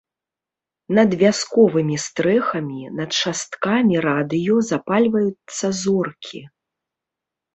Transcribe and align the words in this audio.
Над 0.99 1.09
вясковымі 1.21 1.97
стрэхамі, 2.05 2.81
над 3.01 3.11
шасткамі 3.21 3.95
радыё 4.07 4.55
запальваюцца 4.71 5.65
зоркі. 5.81 6.41